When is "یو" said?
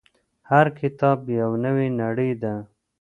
1.39-1.51